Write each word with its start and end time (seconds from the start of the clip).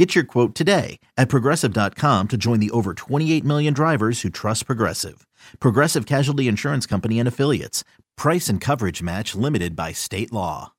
Get 0.00 0.14
your 0.14 0.24
quote 0.24 0.54
today 0.54 0.98
at 1.18 1.28
progressive.com 1.28 2.28
to 2.28 2.36
join 2.38 2.58
the 2.58 2.70
over 2.70 2.94
28 2.94 3.44
million 3.44 3.74
drivers 3.74 4.22
who 4.22 4.30
trust 4.30 4.64
Progressive. 4.64 5.26
Progressive 5.58 6.06
Casualty 6.06 6.48
Insurance 6.48 6.86
Company 6.86 7.18
and 7.18 7.28
Affiliates. 7.28 7.84
Price 8.16 8.48
and 8.48 8.62
coverage 8.62 9.02
match 9.02 9.34
limited 9.34 9.76
by 9.76 9.92
state 9.92 10.32
law. 10.32 10.72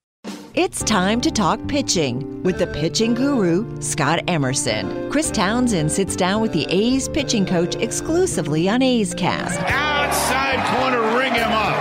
It's 0.55 0.81
time 0.81 1.21
to 1.21 1.29
talk 1.29 1.59
pitching 1.67 2.41
with 2.41 2.57
the 2.57 2.65
pitching 2.65 3.13
guru, 3.13 3.79
Scott 3.79 4.23
Emerson. 4.27 5.12
Chris 5.12 5.29
Townsend 5.29 5.91
sits 5.91 6.15
down 6.15 6.41
with 6.41 6.51
the 6.51 6.65
A's 6.71 7.07
pitching 7.07 7.45
coach 7.45 7.76
exclusively 7.76 8.67
on 8.67 8.81
A's 8.81 9.13
Cast. 9.13 9.59
Outside 9.59 10.65
corner, 10.79 11.20
ring 11.20 11.35
him 11.35 11.51
up. 11.51 11.76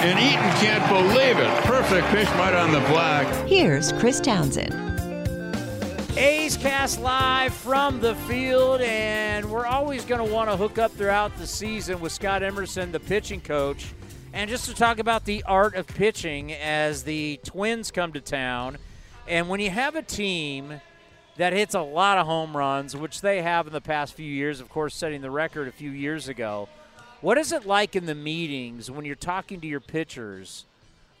And 0.00 0.18
Eaton 0.18 0.50
can't 0.64 0.88
believe 0.88 1.36
it. 1.36 1.64
Perfect 1.64 2.06
pitch 2.06 2.28
right 2.38 2.54
on 2.54 2.72
the 2.72 2.80
black. 2.88 3.26
Here's 3.46 3.92
Chris 3.92 4.20
Townsend. 4.20 4.91
A's 6.52 6.58
Cast 6.58 7.00
live 7.00 7.54
from 7.54 8.00
the 8.00 8.14
field, 8.14 8.82
and 8.82 9.50
we're 9.50 9.64
always 9.64 10.04
going 10.04 10.22
to 10.22 10.34
want 10.34 10.50
to 10.50 10.56
hook 10.56 10.76
up 10.76 10.92
throughout 10.92 11.34
the 11.38 11.46
season 11.46 11.98
with 11.98 12.12
Scott 12.12 12.42
Emerson, 12.42 12.92
the 12.92 13.00
pitching 13.00 13.40
coach, 13.40 13.94
and 14.34 14.50
just 14.50 14.66
to 14.66 14.74
talk 14.74 14.98
about 14.98 15.24
the 15.24 15.42
art 15.44 15.74
of 15.76 15.86
pitching 15.86 16.52
as 16.52 17.04
the 17.04 17.40
Twins 17.42 17.90
come 17.90 18.12
to 18.12 18.20
town. 18.20 18.76
And 19.26 19.48
when 19.48 19.60
you 19.60 19.70
have 19.70 19.96
a 19.96 20.02
team 20.02 20.82
that 21.38 21.54
hits 21.54 21.74
a 21.74 21.80
lot 21.80 22.18
of 22.18 22.26
home 22.26 22.54
runs, 22.54 22.94
which 22.94 23.22
they 23.22 23.40
have 23.40 23.66
in 23.66 23.72
the 23.72 23.80
past 23.80 24.12
few 24.12 24.30
years, 24.30 24.60
of 24.60 24.68
course, 24.68 24.94
setting 24.94 25.22
the 25.22 25.30
record 25.30 25.68
a 25.68 25.72
few 25.72 25.90
years 25.90 26.28
ago, 26.28 26.68
what 27.22 27.38
is 27.38 27.52
it 27.52 27.64
like 27.64 27.96
in 27.96 28.04
the 28.04 28.14
meetings 28.14 28.90
when 28.90 29.06
you're 29.06 29.14
talking 29.14 29.62
to 29.62 29.66
your 29.66 29.80
pitchers? 29.80 30.66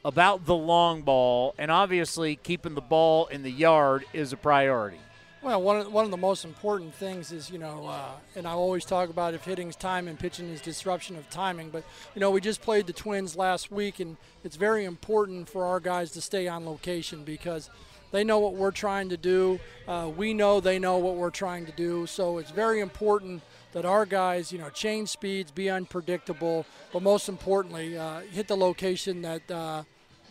about 0.04 0.46
the 0.46 0.54
long 0.56 1.00
ball, 1.02 1.54
and 1.58 1.70
obviously 1.70 2.34
keeping 2.34 2.74
the 2.74 2.80
ball 2.80 3.28
in 3.28 3.44
the 3.44 3.52
yard 3.52 4.04
is 4.12 4.32
a 4.32 4.36
priority. 4.36 4.98
Well, 5.42 5.60
one 5.60 5.80
of, 5.80 5.92
one 5.92 6.04
of 6.04 6.12
the 6.12 6.16
most 6.16 6.44
important 6.44 6.94
things 6.94 7.32
is, 7.32 7.50
you 7.50 7.58
know, 7.58 7.86
uh, 7.88 8.12
and 8.36 8.46
I 8.46 8.52
always 8.52 8.84
talk 8.84 9.10
about 9.10 9.34
if 9.34 9.44
hitting's 9.44 9.74
time 9.74 10.06
and 10.06 10.16
pitching 10.16 10.48
is 10.48 10.60
disruption 10.60 11.16
of 11.16 11.28
timing. 11.30 11.70
But, 11.70 11.82
you 12.14 12.20
know, 12.20 12.30
we 12.30 12.40
just 12.40 12.62
played 12.62 12.86
the 12.86 12.92
Twins 12.92 13.34
last 13.34 13.72
week, 13.72 13.98
and 13.98 14.16
it's 14.44 14.54
very 14.54 14.84
important 14.84 15.48
for 15.48 15.66
our 15.66 15.80
guys 15.80 16.12
to 16.12 16.20
stay 16.20 16.46
on 16.46 16.64
location 16.64 17.24
because 17.24 17.70
they 18.12 18.22
know 18.22 18.38
what 18.38 18.54
we're 18.54 18.70
trying 18.70 19.08
to 19.08 19.16
do. 19.16 19.58
Uh, 19.88 20.12
we 20.16 20.32
know 20.32 20.60
they 20.60 20.78
know 20.78 20.98
what 20.98 21.16
we're 21.16 21.30
trying 21.30 21.66
to 21.66 21.72
do. 21.72 22.06
So 22.06 22.38
it's 22.38 22.52
very 22.52 22.78
important 22.78 23.42
that 23.72 23.84
our 23.84 24.06
guys, 24.06 24.52
you 24.52 24.60
know, 24.60 24.68
change 24.68 25.08
speeds, 25.08 25.50
be 25.50 25.68
unpredictable, 25.68 26.66
but 26.92 27.02
most 27.02 27.28
importantly, 27.28 27.98
uh, 27.98 28.20
hit 28.30 28.46
the 28.46 28.56
location 28.56 29.22
that 29.22 29.50
uh, 29.50 29.82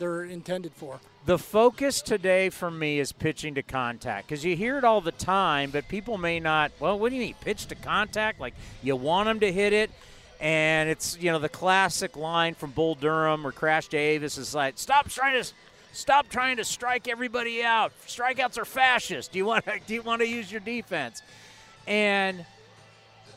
they're 0.02 0.24
intended 0.24 0.74
for. 0.74 1.00
The 1.26 1.38
focus 1.38 2.02
today 2.02 2.50
for 2.50 2.72
me 2.72 3.00
is 3.00 3.12
pitching 3.12 3.54
to 3.56 3.62
contact 3.62 4.28
because 4.28 4.44
you 4.44 4.56
hear 4.56 4.80
it 4.80 4.84
all 4.84 5.00
the 5.00 5.12
time, 5.12 5.70
but 5.70 5.88
people 5.88 6.18
may 6.18 6.40
not. 6.40 6.72
Well, 6.80 6.98
what 6.98 7.10
do 7.10 7.16
you 7.16 7.22
mean 7.22 7.36
pitch 7.40 7.68
to 7.68 7.76
contact? 7.76 8.40
Like 8.40 8.56
you 8.82 8.96
want 8.96 9.28
them 9.28 9.40
to 9.42 9.52
hit 9.52 9.74
it, 9.74 9.92
and 10.40 10.90
it's 10.90 11.18
you 11.22 11.32
know 11.32 11.38
the 11.38 11.50
classic 11.50 12.18
line 12.18 12.56
from 12.56 12.72
Bull 12.72 12.96
Durham 12.96 13.46
or 13.46 13.52
Crash 13.52 13.88
Davis 13.90 14.40
is 14.40 14.56
like, 14.56 14.78
"Stop 14.78 15.08
trying 15.08 15.42
to." 15.42 15.50
Stop 15.94 16.30
trying 16.30 16.56
to 16.56 16.64
strike 16.64 17.10
everybody 17.10 17.62
out. 17.62 17.92
Strikeouts 18.08 18.58
are 18.58 18.64
fascist. 18.64 19.34
Do 19.34 19.40
you 19.40 19.46
want 19.46 19.66
to, 19.66 19.78
do 19.86 19.94
you 19.94 20.02
want 20.02 20.22
to 20.22 20.26
use 20.26 20.50
your 20.50 20.62
defense? 20.62 21.22
And 21.86 22.46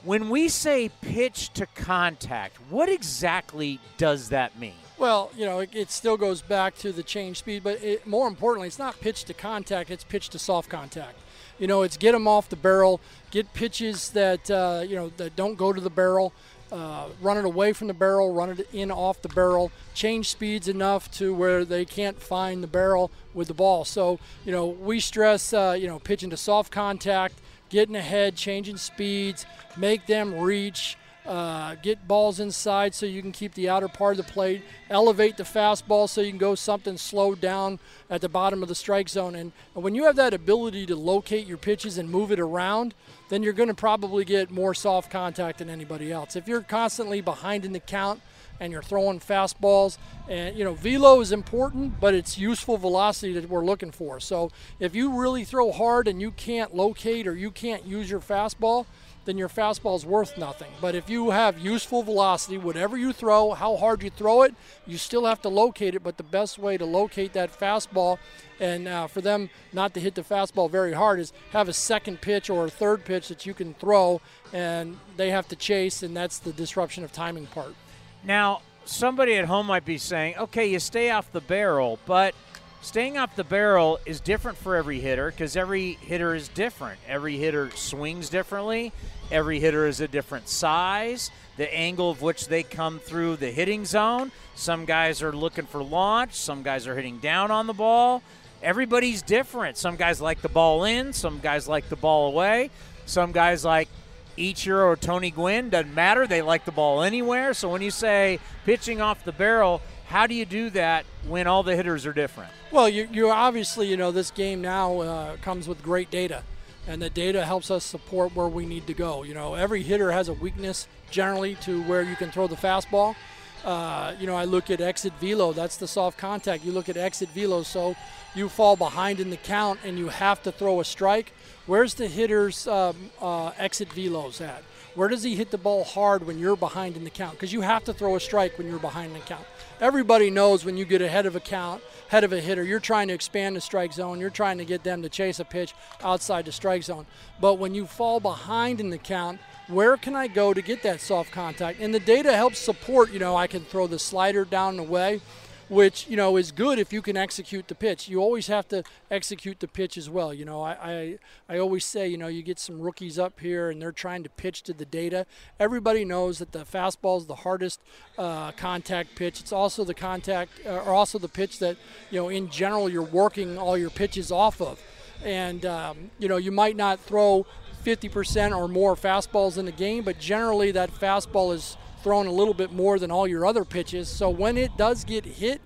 when 0.05 0.31
we 0.31 0.49
say 0.49 0.89
pitch 1.01 1.53
to 1.55 1.67
contact, 1.67 2.57
what 2.71 2.89
exactly 2.89 3.81
does 3.97 4.29
that 4.29 4.57
mean? 4.57 4.84
Well, 4.97 5.31
you 5.37 5.45
know, 5.45 5.59
it, 5.59 5.71
it, 5.73 5.91
still 5.91 6.17
goes 6.17 6.41
back 6.41 6.77
to 6.79 6.93
the 6.93 7.03
change 7.03 7.39
speed, 7.39 7.65
but 7.65 7.83
it, 7.83 8.07
more 8.07 8.29
importantly, 8.29 8.69
it's 8.69 8.79
not 8.79 9.01
pitch 9.01 9.25
to 9.25 9.35
contact; 9.35 9.91
it's 9.91 10.05
pitch 10.05 10.29
to 10.31 10.39
soft 10.39 10.71
contact. 10.71 11.19
You 11.59 11.67
know, 11.67 11.83
it's 11.83 11.97
get 11.97 12.13
them 12.13 12.29
off 12.29 12.49
the 12.49 12.57
barrel, 12.57 13.01
get 13.31 13.53
pitches 13.55 14.11
that 14.11 14.49
uh, 14.51 14.85
you 14.87 14.95
know 14.95 15.11
that 15.17 15.35
don't 15.35 15.57
go 15.57 15.73
to 15.73 15.81
the 15.81 15.91
barrel, 15.91 16.33
uh, 16.71 17.09
run 17.21 17.37
it 17.37 17.45
away 17.45 17.73
from 17.73 17.89
the 17.89 17.95
barrel, 17.95 18.33
run 18.33 18.51
it 18.51 18.69
in 18.73 18.91
off 18.91 19.23
the 19.23 19.29
barrel, 19.29 19.71
change 19.95 20.29
speeds 20.31 20.69
enough 20.69 21.11
to 21.13 21.35
where 21.35 21.65
they 21.65 21.85
can't 21.85 22.21
find 22.21 22.63
the 22.63 22.69
barrel 22.69 23.11
with 23.33 23.49
the 23.49 23.55
ball. 23.55 23.85
So, 23.85 24.19
you 24.45 24.53
know, 24.53 24.67
we 24.67 25.01
stress, 25.01 25.53
uh, 25.53 25.77
you 25.79 25.87
know, 25.87 25.99
pitching 25.99 26.31
to 26.31 26.37
soft 26.37 26.73
contact, 26.73 27.35
getting 27.69 27.97
ahead, 27.97 28.37
changing 28.37 28.77
speeds, 28.77 29.47
make 29.77 30.07
them 30.07 30.41
reach. 30.41 30.97
Uh, 31.27 31.75
get 31.77 32.07
balls 32.07 32.39
inside 32.39 32.95
so 32.95 33.07
you 33.07 33.23
can 33.23 33.33
keep 33.33 33.55
the 33.55 33.67
outer 33.67 33.89
part 33.89 34.19
of 34.19 34.27
the 34.27 34.31
plate, 34.31 34.63
elevate 34.91 35.39
the 35.39 35.43
fastball 35.43 36.07
so 36.07 36.21
you 36.21 36.29
can 36.29 36.39
go 36.39 36.55
something 36.55 36.99
slowed 36.99 37.41
down 37.41 37.79
at 38.11 38.21
the 38.21 38.29
bottom 38.29 38.63
of 38.63 38.69
the 38.69 38.75
strike 38.75 39.09
zone. 39.09 39.35
And, 39.35 39.51
and 39.75 39.83
when 39.83 39.95
you 39.95 40.05
have 40.05 40.17
that 40.17 40.35
ability 40.35 40.85
to 40.87 40.97
locate 40.97 41.47
your 41.47 41.57
pitches 41.57 41.97
and 41.97 42.11
move 42.11 42.31
it 42.31 42.39
around, 42.39 42.93
then 43.31 43.43
you're 43.43 43.55
going 43.55 43.71
to 43.71 43.75
probably 43.75 44.27
get 44.27 44.51
more 44.51 44.75
soft 44.75 45.11
contact 45.11 45.61
than 45.61 45.71
anybody 45.71 46.13
else. 46.13 46.37
If 46.37 46.47
you're 46.47 46.61
constantly 46.61 47.23
behind 47.23 47.65
in 47.65 47.73
the 47.73 47.81
count 47.81 48.21
and 48.61 48.71
you're 48.71 48.83
throwing 48.83 49.19
fastballs, 49.19 49.97
and 50.29 50.57
you 50.59 50.63
know, 50.63 50.75
velo 50.75 51.21
is 51.23 51.33
important, 51.33 52.01
but 52.01 52.13
it's 52.13 52.37
useful 52.37 52.77
velocity 52.77 53.33
that 53.33 53.49
we're 53.49 53.65
looking 53.65 53.91
for. 53.91 54.21
So 54.21 54.51
if 54.79 54.95
you 54.95 55.19
really 55.19 55.45
throw 55.45 55.73
hard 55.73 56.07
and 56.07 56.21
you 56.21 56.33
can't 56.33 56.75
locate 56.75 57.27
or 57.27 57.35
you 57.35 57.51
can't 57.51 57.87
use 57.87 58.11
your 58.11 58.21
fastball, 58.21 58.85
then 59.25 59.39
your 59.39 59.49
fastball 59.49 59.97
is 59.97 60.05
worth 60.05 60.37
nothing. 60.37 60.71
But 60.81 60.95
if 60.95 61.09
you 61.09 61.31
have 61.31 61.59
useful 61.59 62.03
velocity, 62.03 62.59
whatever 62.59 62.97
you 62.97 63.13
throw, 63.13 63.53
how 63.53 63.77
hard 63.77 64.03
you 64.03 64.11
throw 64.11 64.43
it, 64.43 64.55
you 64.87 64.99
still 64.99 65.27
have 65.27 65.41
to 65.43 65.49
locate 65.49 65.95
it. 65.95 66.03
But 66.03 66.17
the 66.17 66.23
best 66.23 66.59
way 66.59 66.77
to 66.77 66.85
locate 66.85 67.33
that 67.33 67.59
fastball 67.59 68.19
and 68.61 68.87
uh, 68.87 69.07
for 69.07 69.21
them 69.21 69.51
not 69.73 69.95
to 69.95 70.01
hit 70.01 70.15
the 70.15 70.23
fastball 70.23 70.71
very 70.71 70.93
hard 70.93 71.19
is 71.19 71.33
have 71.51 71.69
a 71.69 71.73
second 71.73 72.21
pitch 72.21 72.49
or 72.49 72.67
a 72.67 72.71
third 72.71 73.05
pitch 73.05 73.29
that 73.29 73.45
you 73.47 73.55
can 73.55 73.75
throw 73.75 74.21
and 74.53 74.99
they 75.17 75.31
have 75.31 75.49
to 75.49 75.57
chase, 75.57 76.03
and 76.03 76.17
that's 76.17 76.39
the 76.39 76.53
disruption 76.53 77.03
of 77.03 77.13
timing 77.13 77.47
part. 77.47 77.75
Now, 78.23 78.63
somebody 78.85 79.35
at 79.35 79.47
home 79.47 79.67
might 79.67 79.85
be 79.85 79.99
saying, 79.99 80.37
okay, 80.39 80.67
you 80.67 80.79
stay 80.79 81.11
off 81.11 81.33
the 81.33 81.41
barrel, 81.41 81.99
but 82.07 82.35
staying 82.85 83.17
off 83.17 83.35
the 83.35 83.45
barrel 83.45 83.99
is 84.05 84.21
different 84.21 84.59
for 84.59 84.77
every 84.77 85.01
hitter 85.01 85.31
because 85.31 85.57
every 85.57 85.95
hitter 85.95 86.35
is 86.35 86.49
different. 86.49 87.01
Every 87.09 87.39
hitter 87.39 87.71
swings 87.71 88.29
differently. 88.29 88.93
Every 89.31 89.59
hitter 89.59 89.87
is 89.87 90.01
a 90.01 90.09
different 90.09 90.49
size, 90.49 91.31
the 91.57 91.73
angle 91.75 92.11
of 92.11 92.21
which 92.21 92.47
they 92.49 92.63
come 92.63 92.99
through 92.99 93.37
the 93.37 93.51
hitting 93.51 93.87
zone. 93.87 94.33
Some 94.55 94.85
guys 94.85 95.23
are 95.23 95.33
looking 95.33 95.65
for 95.65 95.83
launch, 95.83 96.35
some 96.35 96.63
guys 96.63 96.87
are 96.87 96.95
hitting 96.95 97.19
down 97.19 97.51
on 97.51 97.67
the 97.67 97.73
ball. 97.73 98.23
Everybody's 98.63 99.23
different. 99.23 99.77
Some 99.77 99.97
guys 99.97 100.21
like 100.21 100.43
the 100.43 100.49
ball 100.49 100.85
in, 100.85 101.13
some 101.13 101.41
guys 101.41 101.67
like 101.67 101.89
the 101.89 101.97
ball 101.97 102.29
away. 102.29 102.71
Some 103.07 103.33
guys 103.33 103.65
like 103.65 103.89
Ichiro 104.37 104.85
or 104.85 104.97
Tony 104.97 105.31
Gwynn, 105.31 105.71
doesn't 105.71 105.95
matter. 105.95 106.27
They 106.27 106.43
like 106.43 106.65
the 106.65 106.73
ball 106.73 107.03
anywhere. 107.03 107.55
So 107.55 107.69
when 107.69 107.83
you 107.83 107.91
say 107.91 108.41
pitching 108.65 109.01
off 109.01 109.25
the 109.25 109.33
barrel, 109.33 109.81
how 110.07 110.27
do 110.27 110.35
you 110.35 110.45
do 110.45 110.71
that 110.71 111.05
when 111.27 111.47
all 111.47 111.63
the 111.63 111.77
hitters 111.77 112.07
are 112.07 112.13
different? 112.13 112.53
Well, 112.71 112.89
you, 112.89 113.09
you 113.11 113.31
obviously, 113.31 113.89
you 113.89 113.97
know, 113.97 114.11
this 114.13 114.31
game 114.31 114.61
now 114.61 115.01
uh, 115.01 115.37
comes 115.39 115.67
with 115.67 115.83
great 115.83 116.11
data 116.11 116.43
and 116.87 117.01
the 117.01 117.11
data 117.11 117.45
helps 117.45 117.71
us 117.71 117.85
support 117.85 118.35
where 118.35 118.49
we 118.49 118.67
need 118.67 118.87
to 118.87 118.95
go. 118.95 119.23
You 119.23 119.35
know, 119.35 119.55
every 119.55 119.83
hitter 119.83 120.13
has 120.13 120.29
a 120.29 120.35
weakness 120.35 120.87
generally 121.11 121.55
to 121.57 121.83
where 121.85 122.03
you 122.03 122.17
can 122.17 122.31
throw 122.31 122.47
the 122.47 122.57
fastball. 122.57 123.17
Uh, 123.65 124.15
you 124.21 124.27
know, 124.27 124.37
I 124.37 124.45
look 124.45 124.71
at 124.71 124.83
exit 124.83 125.15
velo, 125.21 125.53
that's 125.55 125.79
the 125.79 125.89
soft 125.89 126.19
contact. 126.19 126.65
You 126.65 126.73
look 126.73 126.91
at 126.91 126.99
exit 126.99 127.31
velo, 127.31 127.63
so 127.63 127.97
you 128.35 128.51
fall 128.51 128.77
behind 128.77 129.21
in 129.21 129.31
the 129.31 129.39
count 129.39 129.81
and 129.85 129.99
you 129.99 130.09
have 130.09 130.43
to 130.43 130.53
throw 130.53 130.81
a 130.81 130.85
strike. 130.85 131.33
Where's 131.67 131.95
the 131.95 132.09
hitter's 132.09 132.67
um, 132.67 133.11
uh, 133.23 133.53
exit 133.57 133.89
velos 133.89 134.43
at? 134.43 134.63
Where 134.95 135.09
does 135.09 135.23
he 135.23 135.35
hit 135.35 135.51
the 135.51 135.59
ball 135.59 135.85
hard 135.85 136.27
when 136.27 136.39
you're 136.39 136.57
behind 136.57 136.97
in 136.97 137.05
the 137.05 137.11
count? 137.11 137.33
Because 137.33 137.53
you 137.53 137.63
have 137.63 137.85
to 137.85 137.93
throw 137.93 138.17
a 138.17 138.21
strike 138.21 138.59
when 138.59 138.69
you're 138.69 138.79
behind 138.79 139.09
in 139.09 139.19
the 139.19 139.27
count. 139.27 139.45
Everybody 139.81 140.31
knows 140.31 140.65
when 140.65 140.77
you 140.77 140.85
get 140.85 141.03
ahead 141.03 141.27
of 141.27 141.35
a 141.35 141.41
count 141.41 141.83
head 142.15 142.23
of 142.23 142.33
a 142.33 142.41
hitter. 142.41 142.63
You're 142.63 142.79
trying 142.81 143.09
to 143.09 143.15
expand 143.15 143.57
the 143.57 143.61
strike 143.61 143.93
zone. 143.93 144.21
You're 144.21 144.31
trying 144.31 144.59
to 144.59 144.65
get 144.65 144.85
them 144.85 145.03
to 145.03 145.09
chase 145.09 145.41
a 145.41 145.45
pitch 145.45 145.75
outside 146.03 146.45
the 146.45 146.53
strike 146.53 146.85
zone. 146.85 147.07
But 147.41 147.55
when 147.55 147.75
you 147.75 147.87
fall 147.87 148.21
behind 148.21 148.81
in 148.81 148.91
the 148.91 148.99
count, 148.99 149.41
where 149.67 149.97
can 149.97 150.15
I 150.15 150.29
go 150.29 150.55
to 150.55 150.63
get 150.63 150.85
that 150.85 151.01
soft 151.01 151.33
contact? 151.33 151.81
And 151.81 151.93
the 151.93 152.01
data 152.01 152.33
helps 152.37 152.59
support, 152.59 153.11
you 153.13 153.19
know, 153.19 153.37
I 153.37 153.47
can 153.47 153.65
throw 153.65 153.87
the 153.87 153.99
slider 153.99 154.45
down 154.45 154.77
the 154.77 154.83
way. 154.85 155.21
Which 155.69 156.07
you 156.09 156.17
know 156.17 156.37
is 156.37 156.53
good 156.53 156.79
if 156.79 156.93
you 156.93 157.01
can 157.03 157.17
execute 157.17 157.69
the 157.69 157.75
pitch. 157.75 158.09
You 158.09 158.21
always 158.21 158.47
have 158.49 158.69
to 158.69 158.83
execute 159.11 159.61
the 159.61 159.69
pitch 159.69 159.97
as 159.97 160.11
well. 160.11 160.33
You 160.35 160.45
know, 160.45 160.63
I, 160.63 160.73
I 160.83 161.19
I 161.49 161.59
always 161.59 161.85
say, 161.85 162.09
you 162.09 162.19
know, 162.19 162.29
you 162.29 162.43
get 162.43 162.59
some 162.59 162.81
rookies 162.81 163.19
up 163.19 163.41
here 163.41 163.71
and 163.71 163.81
they're 163.81 163.93
trying 163.93 164.23
to 164.25 164.31
pitch 164.31 164.63
to 164.65 164.73
the 164.73 164.85
data. 164.85 165.27
Everybody 165.59 166.05
knows 166.05 166.39
that 166.39 166.53
the 166.53 166.65
fastball 166.65 167.19
is 167.19 167.27
the 167.27 167.37
hardest 167.37 167.81
uh, 168.19 168.53
contact 168.53 169.15
pitch. 169.15 169.41
It's 169.41 169.53
also 169.53 169.85
the 169.85 169.95
contact, 169.95 170.53
uh, 170.67 170.83
or 170.85 170.93
also 170.93 171.19
the 171.19 171.29
pitch 171.29 171.59
that 171.61 171.77
you 172.11 172.21
know 172.21 172.29
in 172.29 172.51
general 172.51 172.89
you're 172.89 173.03
working 173.03 173.59
all 173.59 173.79
your 173.79 173.91
pitches 173.91 174.31
off 174.31 174.61
of. 174.61 174.81
And 175.25 175.65
um, 175.65 176.11
you 176.19 176.29
know, 176.29 176.37
you 176.37 176.53
might 176.53 176.77
not 176.77 177.01
throw 177.01 177.47
50% 177.85 178.57
or 178.57 178.67
more 178.67 178.97
fastballs 178.97 179.59
in 179.59 179.67
the 179.67 179.73
game, 179.73 180.05
but 180.05 180.19
generally 180.19 180.71
that 180.73 180.91
fastball 180.91 181.55
is 181.55 181.77
thrown 182.05 182.27
a 182.27 182.33
little 182.33 182.55
bit 182.55 182.71
more 182.71 182.99
than 182.99 183.11
all 183.11 183.27
your 183.27 183.47
other 183.47 183.65
pitches. 183.65 184.09
So 184.09 184.31
when 184.31 184.57
it 184.57 184.77
does 184.77 185.03
get 185.05 185.25
hit, 185.25 185.61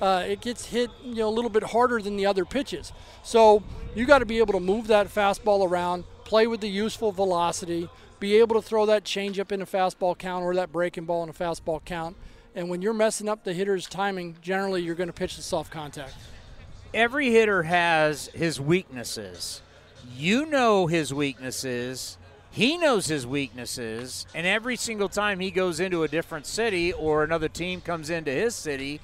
uh, 0.00 0.24
it 0.26 0.40
gets 0.40 0.66
hit 0.66 0.90
you 1.04 1.14
know 1.14 1.28
a 1.28 1.30
little 1.30 1.50
bit 1.50 1.62
harder 1.62 2.02
than 2.02 2.16
the 2.16 2.26
other 2.26 2.44
pitches. 2.44 2.92
So 3.22 3.62
you 3.94 4.04
got 4.04 4.18
to 4.18 4.26
be 4.26 4.38
able 4.38 4.52
to 4.54 4.60
move 4.60 4.88
that 4.88 5.06
fastball 5.06 5.66
around, 5.66 6.04
play 6.24 6.46
with 6.48 6.60
the 6.60 6.68
useful 6.68 7.12
velocity, 7.12 7.88
be 8.18 8.36
able 8.36 8.60
to 8.60 8.62
throw 8.62 8.86
that 8.86 9.04
changeup 9.04 9.52
in 9.52 9.62
a 9.62 9.66
fastball 9.66 10.18
count 10.18 10.44
or 10.44 10.54
that 10.56 10.72
breaking 10.72 11.04
ball 11.04 11.22
in 11.22 11.28
a 11.28 11.32
fastball 11.32 11.82
count. 11.84 12.16
And 12.56 12.68
when 12.68 12.82
you're 12.82 12.92
messing 12.92 13.28
up 13.28 13.44
the 13.44 13.52
hitter's 13.52 13.86
timing, 13.86 14.36
generally 14.42 14.82
you're 14.82 14.94
going 14.94 15.08
to 15.08 15.12
pitch 15.14 15.36
the 15.36 15.42
soft 15.42 15.70
contact. 15.70 16.14
Every 16.92 17.30
hitter 17.30 17.64
has 17.64 18.26
his 18.34 18.60
weaknesses. 18.60 19.60
You 20.16 20.46
know 20.46 20.86
his 20.86 21.14
weaknesses. 21.14 22.18
He 22.54 22.78
knows 22.78 23.06
his 23.06 23.26
weaknesses. 23.26 24.26
And 24.32 24.46
every 24.46 24.76
single 24.76 25.08
time 25.08 25.40
he 25.40 25.50
goes 25.50 25.80
into 25.80 26.04
a 26.04 26.08
different 26.08 26.46
city 26.46 26.92
or 26.92 27.24
another 27.24 27.48
team 27.48 27.80
comes 27.80 28.10
into 28.10 28.30
his 28.30 28.54
city, 28.54 29.00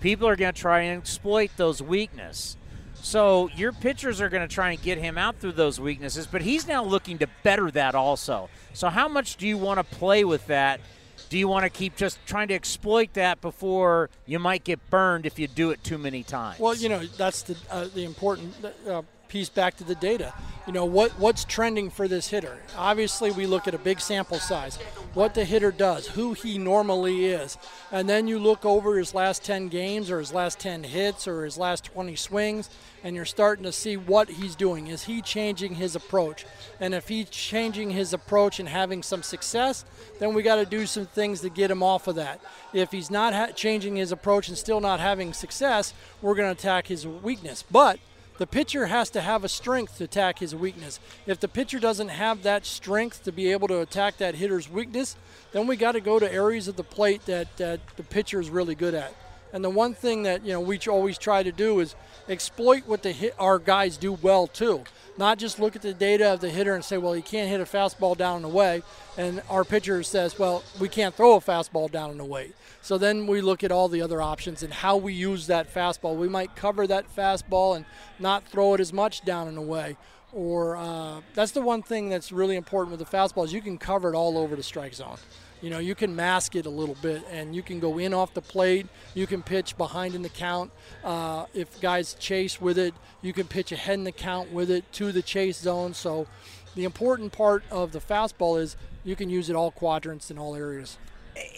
people 0.00 0.28
are 0.28 0.36
going 0.36 0.52
to 0.52 0.60
try 0.60 0.80
and 0.80 1.00
exploit 1.00 1.50
those 1.56 1.80
weaknesses. 1.80 2.58
So 3.02 3.48
your 3.56 3.72
pitchers 3.72 4.20
are 4.20 4.28
going 4.28 4.46
to 4.46 4.54
try 4.54 4.72
and 4.72 4.82
get 4.82 4.98
him 4.98 5.16
out 5.16 5.38
through 5.38 5.52
those 5.52 5.80
weaknesses, 5.80 6.26
but 6.26 6.42
he's 6.42 6.68
now 6.68 6.84
looking 6.84 7.16
to 7.18 7.28
better 7.42 7.70
that 7.70 7.94
also. 7.94 8.50
So 8.74 8.90
how 8.90 9.08
much 9.08 9.38
do 9.38 9.48
you 9.48 9.56
want 9.56 9.78
to 9.78 9.96
play 9.96 10.22
with 10.22 10.46
that? 10.48 10.82
Do 11.30 11.38
you 11.38 11.48
want 11.48 11.62
to 11.62 11.70
keep 11.70 11.96
just 11.96 12.18
trying 12.26 12.48
to 12.48 12.54
exploit 12.54 13.14
that 13.14 13.40
before 13.40 14.10
you 14.26 14.38
might 14.38 14.62
get 14.62 14.90
burned 14.90 15.24
if 15.24 15.38
you 15.38 15.48
do 15.48 15.70
it 15.70 15.82
too 15.82 15.96
many 15.96 16.22
times? 16.22 16.58
Well, 16.58 16.74
you 16.74 16.90
know 16.90 17.06
that's 17.16 17.42
the 17.42 17.56
uh, 17.70 17.86
the 17.94 18.04
important 18.04 18.54
uh, 18.86 19.02
piece 19.30 19.48
back 19.48 19.76
to 19.78 19.84
the 19.84 19.94
data. 19.94 20.34
You 20.66 20.74
know, 20.74 20.84
what 20.84 21.12
what's 21.12 21.44
trending 21.44 21.88
for 21.88 22.06
this 22.06 22.28
hitter? 22.28 22.58
Obviously, 22.76 23.30
we 23.30 23.46
look 23.46 23.66
at 23.66 23.74
a 23.74 23.78
big 23.78 23.98
sample 23.98 24.38
size, 24.38 24.76
what 25.14 25.34
the 25.34 25.44
hitter 25.44 25.70
does, 25.70 26.06
who 26.06 26.34
he 26.34 26.58
normally 26.58 27.26
is, 27.26 27.56
and 27.90 28.08
then 28.08 28.28
you 28.28 28.38
look 28.38 28.64
over 28.64 28.98
his 28.98 29.14
last 29.14 29.42
10 29.42 29.68
games 29.68 30.10
or 30.10 30.18
his 30.18 30.34
last 30.34 30.60
10 30.60 30.84
hits 30.84 31.26
or 31.26 31.44
his 31.44 31.56
last 31.56 31.84
20 31.84 32.14
swings, 32.14 32.68
and 33.02 33.16
you're 33.16 33.24
starting 33.24 33.64
to 33.64 33.72
see 33.72 33.96
what 33.96 34.28
he's 34.28 34.54
doing. 34.54 34.88
Is 34.88 35.04
he 35.04 35.22
changing 35.22 35.76
his 35.76 35.96
approach? 35.96 36.44
And 36.78 36.94
if 36.94 37.08
he's 37.08 37.30
changing 37.30 37.90
his 37.90 38.12
approach 38.12 38.60
and 38.60 38.68
having 38.68 39.02
some 39.02 39.22
success, 39.22 39.84
then 40.18 40.34
we 40.34 40.42
got 40.42 40.56
to 40.56 40.66
do 40.66 40.84
some 40.86 41.06
things 41.06 41.40
to 41.40 41.48
get 41.48 41.70
him 41.70 41.82
off 41.82 42.06
of 42.06 42.16
that. 42.16 42.40
If 42.74 42.92
he's 42.92 43.10
not 43.10 43.32
ha- 43.32 43.52
changing 43.54 43.96
his 43.96 44.12
approach 44.12 44.48
and 44.48 44.58
still 44.58 44.80
not 44.80 45.00
having 45.00 45.32
success, 45.32 45.94
we're 46.20 46.34
going 46.34 46.54
to 46.54 46.58
attack 46.58 46.86
his 46.86 47.06
weakness. 47.06 47.64
But 47.68 47.98
the 48.40 48.46
pitcher 48.46 48.86
has 48.86 49.10
to 49.10 49.20
have 49.20 49.44
a 49.44 49.50
strength 49.50 49.98
to 49.98 50.04
attack 50.04 50.38
his 50.38 50.54
weakness. 50.54 50.98
If 51.26 51.40
the 51.40 51.46
pitcher 51.46 51.78
doesn't 51.78 52.08
have 52.08 52.42
that 52.44 52.64
strength 52.64 53.24
to 53.24 53.32
be 53.32 53.52
able 53.52 53.68
to 53.68 53.80
attack 53.80 54.16
that 54.16 54.34
hitter's 54.34 54.66
weakness, 54.66 55.14
then 55.52 55.66
we 55.66 55.76
got 55.76 55.92
to 55.92 56.00
go 56.00 56.18
to 56.18 56.32
areas 56.32 56.66
of 56.66 56.76
the 56.76 56.82
plate 56.82 57.26
that, 57.26 57.54
that 57.58 57.80
the 57.98 58.02
pitcher 58.02 58.40
is 58.40 58.48
really 58.48 58.74
good 58.74 58.94
at. 58.94 59.14
And 59.52 59.62
the 59.62 59.68
one 59.68 59.92
thing 59.92 60.22
that 60.22 60.42
you 60.42 60.54
know 60.54 60.60
we 60.60 60.78
always 60.88 61.18
try 61.18 61.42
to 61.42 61.52
do 61.52 61.80
is 61.80 61.94
exploit 62.30 62.84
what 62.86 63.02
the 63.02 63.12
hit, 63.12 63.34
our 63.38 63.58
guys 63.58 63.98
do 63.98 64.12
well 64.12 64.46
too. 64.46 64.84
Not 65.20 65.36
just 65.36 65.60
look 65.60 65.76
at 65.76 65.82
the 65.82 65.92
data 65.92 66.32
of 66.32 66.40
the 66.40 66.48
hitter 66.48 66.74
and 66.74 66.82
say, 66.82 66.96
well, 66.96 67.12
he 67.12 67.20
can't 67.20 67.46
hit 67.46 67.60
a 67.60 67.64
fastball 67.64 68.16
down 68.16 68.36
and 68.36 68.46
away, 68.46 68.82
and 69.18 69.42
our 69.50 69.64
pitcher 69.64 70.02
says, 70.02 70.38
well, 70.38 70.64
we 70.80 70.88
can't 70.88 71.14
throw 71.14 71.34
a 71.34 71.40
fastball 71.40 71.92
down 71.92 72.10
and 72.10 72.22
away. 72.22 72.52
So 72.80 72.96
then 72.96 73.26
we 73.26 73.42
look 73.42 73.62
at 73.62 73.70
all 73.70 73.88
the 73.88 74.00
other 74.00 74.22
options 74.22 74.62
and 74.62 74.72
how 74.72 74.96
we 74.96 75.12
use 75.12 75.46
that 75.48 75.72
fastball. 75.72 76.16
We 76.16 76.30
might 76.30 76.56
cover 76.56 76.86
that 76.86 77.14
fastball 77.14 77.76
and 77.76 77.84
not 78.18 78.48
throw 78.48 78.72
it 78.72 78.80
as 78.80 78.94
much 78.94 79.22
down 79.22 79.46
and 79.46 79.58
away. 79.58 79.98
Or 80.32 80.78
uh, 80.78 81.20
that's 81.34 81.52
the 81.52 81.60
one 81.60 81.82
thing 81.82 82.08
that's 82.08 82.32
really 82.32 82.56
important 82.56 82.96
with 82.96 83.06
the 83.06 83.16
fastball 83.16 83.44
is 83.44 83.52
you 83.52 83.60
can 83.60 83.76
cover 83.76 84.08
it 84.08 84.16
all 84.16 84.38
over 84.38 84.56
the 84.56 84.62
strike 84.62 84.94
zone. 84.94 85.18
You 85.60 85.70
know, 85.70 85.78
you 85.78 85.94
can 85.94 86.16
mask 86.16 86.56
it 86.56 86.66
a 86.66 86.70
little 86.70 86.96
bit, 87.02 87.22
and 87.30 87.54
you 87.54 87.62
can 87.62 87.80
go 87.80 87.98
in 87.98 88.14
off 88.14 88.32
the 88.32 88.40
plate. 88.40 88.86
You 89.14 89.26
can 89.26 89.42
pitch 89.42 89.76
behind 89.76 90.14
in 90.14 90.22
the 90.22 90.28
count. 90.28 90.70
Uh, 91.04 91.46
if 91.52 91.80
guys 91.80 92.14
chase 92.14 92.60
with 92.60 92.78
it, 92.78 92.94
you 93.22 93.32
can 93.32 93.46
pitch 93.46 93.72
ahead 93.72 93.94
in 93.94 94.04
the 94.04 94.12
count 94.12 94.52
with 94.52 94.70
it 94.70 94.90
to 94.92 95.12
the 95.12 95.22
chase 95.22 95.58
zone. 95.58 95.94
So, 95.94 96.26
the 96.74 96.84
important 96.84 97.32
part 97.32 97.64
of 97.70 97.92
the 97.92 97.98
fastball 97.98 98.60
is 98.60 98.76
you 99.04 99.16
can 99.16 99.28
use 99.28 99.50
it 99.50 99.56
all 99.56 99.70
quadrants 99.70 100.30
in 100.30 100.38
all 100.38 100.54
areas 100.54 100.98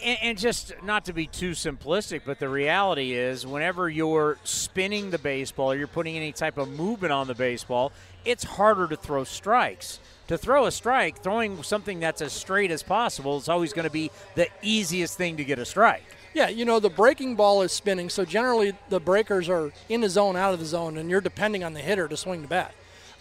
and, 0.03 0.17
and, 0.21 0.37
just 0.37 0.73
not 0.83 1.05
to 1.05 1.13
be 1.13 1.27
too 1.27 1.51
simplistic, 1.51 2.21
but 2.25 2.39
the 2.39 2.49
reality 2.49 3.13
is, 3.13 3.45
whenever 3.45 3.89
you're 3.89 4.37
spinning 4.43 5.09
the 5.09 5.17
baseball, 5.17 5.75
you're 5.75 5.87
putting 5.87 6.15
any 6.15 6.31
type 6.31 6.57
of 6.57 6.69
movement 6.69 7.11
on 7.11 7.27
the 7.27 7.35
baseball, 7.35 7.91
it's 8.25 8.43
harder 8.43 8.87
to 8.87 8.95
throw 8.95 9.23
strikes. 9.23 9.99
To 10.33 10.37
throw 10.39 10.65
a 10.65 10.71
strike, 10.71 11.21
throwing 11.21 11.61
something 11.61 11.99
that's 11.99 12.19
as 12.19 12.33
straight 12.33 12.71
as 12.71 12.81
possible 12.81 13.37
is 13.37 13.47
always 13.47 13.71
going 13.71 13.85
to 13.85 13.91
be 13.91 14.09
the 14.33 14.47
easiest 14.63 15.15
thing 15.15 15.37
to 15.37 15.43
get 15.43 15.59
a 15.59 15.63
strike. 15.63 16.03
Yeah, 16.33 16.49
you 16.49 16.65
know, 16.65 16.79
the 16.79 16.89
breaking 16.89 17.35
ball 17.35 17.61
is 17.61 17.71
spinning, 17.71 18.09
so 18.09 18.25
generally 18.25 18.73
the 18.89 18.99
breakers 18.99 19.47
are 19.47 19.71
in 19.89 20.01
the 20.01 20.09
zone, 20.09 20.35
out 20.35 20.51
of 20.51 20.59
the 20.59 20.65
zone, 20.65 20.97
and 20.97 21.07
you're 21.07 21.21
depending 21.21 21.63
on 21.63 21.73
the 21.73 21.81
hitter 21.81 22.07
to 22.07 22.17
swing 22.17 22.41
the 22.41 22.47
bat. 22.47 22.73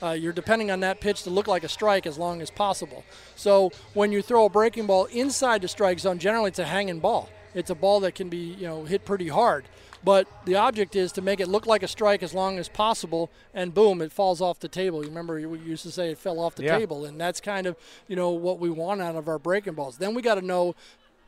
Uh, 0.02 0.12
you're 0.12 0.32
depending 0.32 0.70
on 0.70 0.80
that 0.80 1.02
pitch 1.02 1.24
to 1.24 1.30
look 1.30 1.46
like 1.46 1.64
a 1.64 1.68
strike 1.68 2.06
as 2.06 2.16
long 2.16 2.40
as 2.40 2.50
possible. 2.50 3.04
So 3.36 3.72
when 3.92 4.10
you 4.10 4.22
throw 4.22 4.46
a 4.46 4.48
breaking 4.48 4.86
ball 4.86 5.04
inside 5.04 5.60
the 5.60 5.68
strike 5.68 5.98
zone, 5.98 6.18
generally 6.18 6.48
it's 6.48 6.60
a 6.60 6.64
hanging 6.64 7.00
ball. 7.00 7.28
It's 7.54 7.70
a 7.70 7.74
ball 7.74 8.00
that 8.00 8.14
can 8.14 8.28
be 8.28 8.38
you 8.38 8.66
know 8.66 8.84
hit 8.84 9.04
pretty 9.04 9.28
hard. 9.28 9.64
But 10.04 10.26
the 10.46 10.56
object 10.56 10.96
is 10.96 11.12
to 11.12 11.22
make 11.22 11.38
it 11.38 11.46
look 11.46 11.64
like 11.64 11.84
a 11.84 11.88
strike 11.88 12.24
as 12.24 12.34
long 12.34 12.58
as 12.58 12.68
possible, 12.68 13.30
and 13.54 13.72
boom, 13.72 14.02
it 14.02 14.10
falls 14.10 14.40
off 14.40 14.58
the 14.58 14.68
table. 14.68 15.02
You 15.02 15.08
remember 15.08 15.34
we 15.48 15.58
used 15.60 15.84
to 15.84 15.92
say 15.92 16.10
it 16.10 16.18
fell 16.18 16.40
off 16.40 16.56
the 16.56 16.64
yeah. 16.64 16.78
table, 16.78 17.04
and 17.04 17.20
that's 17.20 17.40
kind 17.40 17.66
of 17.66 17.76
you 18.08 18.16
know 18.16 18.30
what 18.30 18.58
we 18.58 18.68
want 18.68 19.00
out 19.00 19.16
of 19.16 19.28
our 19.28 19.38
breaking 19.38 19.74
balls. 19.74 19.98
Then 19.98 20.14
we 20.14 20.22
got 20.22 20.36
to 20.36 20.42
know 20.42 20.74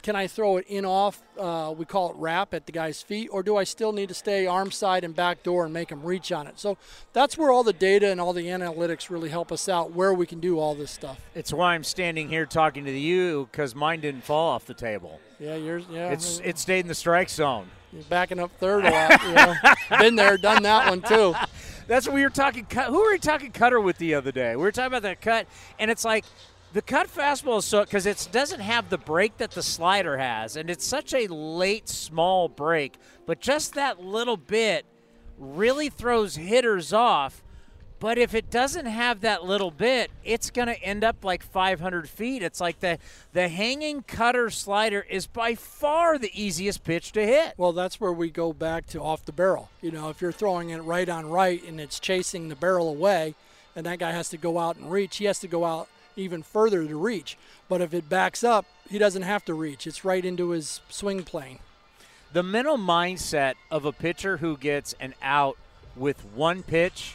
can 0.05 0.15
I 0.15 0.27
throw 0.27 0.59
it 0.59 0.67
in 0.69 0.85
off? 0.85 1.23
Uh, 1.37 1.75
we 1.77 1.87
call 1.87 2.11
it 2.11 2.17
wrap 2.19 2.53
at 2.53 2.67
the 2.67 2.73
guy's 2.73 3.01
feet, 3.01 3.31
or 3.33 3.43
do 3.43 3.57
I 3.57 3.65
still 3.65 3.91
need 3.91 4.09
to 4.11 4.15
stay 4.15 4.47
arm 4.47 4.71
side 4.71 5.03
and 5.03 5.17
back 5.17 5.43
door 5.43 5.65
and 5.65 5.73
make 5.73 5.91
him 5.91 6.03
reach 6.03 6.31
on 6.31 6.47
it? 6.47 6.61
So 6.61 6.77
that's 7.15 7.39
where 7.39 7.51
all 7.51 7.65
the 7.65 7.73
data 7.73 8.11
and 8.11 8.21
all 8.21 8.35
the 8.35 8.47
analytics 8.47 9.09
really 9.09 9.31
help 9.31 9.51
us 9.51 9.67
out, 9.67 9.93
where 9.93 10.13
we 10.13 10.27
can 10.27 10.41
do 10.41 10.59
all 10.59 10.75
this 10.75 10.91
stuff. 10.91 11.19
It's 11.35 11.55
why 11.55 11.75
I'm 11.75 11.83
standing 11.83 12.29
here 12.29 12.45
talking 12.45 12.85
to 12.85 12.93
you 12.93 13.49
because 13.51 13.75
mine 13.75 14.01
didn't 14.01 14.25
fall 14.25 14.51
off 14.51 14.67
the 14.67 14.75
table. 14.75 15.21
Yeah, 15.41 15.57
yours. 15.57 15.85
Yeah, 15.91 16.11
it's 16.11 16.39
it 16.45 16.59
stayed 16.59 16.81
in 16.81 16.89
the 16.89 16.95
strike 16.95 17.31
zone. 17.31 17.67
You're 17.91 18.03
backing 18.05 18.39
up 18.39 18.53
third 18.59 18.85
a 18.85 18.91
lot. 18.91 19.23
You 19.23 19.33
know. 19.33 19.55
Been 19.99 20.17
there, 20.17 20.37
done 20.37 20.63
that 20.65 20.91
one 20.91 21.01
too. 21.01 21.35
That's 21.87 22.07
what 22.07 22.15
we 22.15 22.23
were 22.23 22.31
talking. 22.31 22.67
Who 22.71 22.93
were 22.93 23.13
we 23.13 23.19
talking 23.19 23.53
cutter 23.53 23.81
with 23.81 23.97
the 23.97 24.15
other 24.15 24.33
day? 24.33 24.55
We 24.55 24.63
were 24.63 24.73
talking 24.73 24.89
about 24.89 25.03
that 25.03 25.23
cut, 25.23 25.47
and 25.79 25.91
it's 25.91 26.05
like 26.05 26.27
the 26.75 26.83
cut 26.83 27.07
fastball 27.07 27.59
is 27.59 27.65
so 27.65 27.85
because 27.85 28.05
it 28.05 28.29
doesn't 28.33 28.61
have 28.61 28.91
the 28.91 28.99
break 28.99 29.39
that 29.39 29.53
the 29.53 29.63
slider 29.63 30.19
has, 30.19 30.57
and 30.57 30.69
it's 30.69 30.85
such 30.85 31.15
a 31.15 31.29
late 31.29 31.89
small 31.89 32.49
break, 32.49 32.97
but 33.27 33.41
just 33.41 33.75
that 33.75 34.03
little 34.03 34.37
bit 34.37 34.85
really 35.39 35.89
throws 35.89 36.35
hitters 36.35 36.93
off. 36.93 37.43
But 38.01 38.19
if 38.19 38.35
it 38.35 38.51
doesn't 38.51 38.87
have 38.87 39.21
that 39.21 39.45
little 39.45 39.71
bit, 39.71 40.11
it's 40.25 40.51
going 40.51 40.67
to 40.67 40.83
end 40.83 41.05
up 41.05 41.25
like 41.25 41.45
500 41.45 42.09
feet. 42.09 42.43
It's 42.43 42.61
like 42.61 42.81
the 42.81 42.99
the 43.33 43.49
hanging 43.49 44.03
cutter 44.03 44.51
slider 44.51 45.07
is 45.09 45.29
by 45.29 45.55
far 45.55 46.19
the 46.19 46.31
easiest 46.35 46.83
pitch 46.83 47.13
to 47.13 47.25
hit. 47.25 47.55
Well, 47.57 47.73
that's 47.73 48.01
where 48.01 48.13
we 48.13 48.31
go 48.31 48.53
back 48.53 48.87
to 48.89 49.01
off 49.01 49.25
the 49.25 49.33
barrel. 49.33 49.71
You 49.81 49.93
know, 49.93 50.09
if 50.09 50.21
you're 50.21 50.33
throwing 50.33 50.71
it 50.71 50.83
right 50.83 51.09
on 51.09 51.31
right 51.31 51.63
and 51.67 51.81
it's 51.81 52.01
chasing 52.01 52.49
the 52.49 52.57
barrel 52.57 52.89
away, 52.89 53.37
and 53.77 53.87
that 53.87 54.01
guy 54.01 54.11
has 54.11 54.29
to 54.31 54.37
go 54.37 54.59
out 54.59 54.77
and 54.77 54.91
reach, 54.91 55.19
he 55.19 55.27
has 55.27 55.39
to 55.39 55.49
go 55.49 55.65
out 55.65 55.89
even 56.17 56.43
further 56.43 56.87
to 56.87 56.97
reach. 56.97 57.37
But 57.69 57.81
if 57.81 57.95
it 57.95 58.09
backs 58.09 58.45
up, 58.45 58.67
he 58.89 58.99
doesn't 58.99 59.23
have 59.23 59.45
to 59.47 59.55
reach. 59.55 59.87
It's 59.87 60.05
right 60.05 60.25
into 60.25 60.51
his 60.51 60.81
swing 60.89 61.23
plane. 61.23 61.59
The 62.33 62.43
mental 62.43 62.77
mindset 62.77 63.55
of 63.71 63.85
a 63.85 63.93
pitcher 63.93 64.39
who 64.39 64.57
gets 64.57 64.95
an 64.99 65.15
out 65.23 65.57
with 65.97 66.25
one 66.35 66.63
pitch 66.63 67.15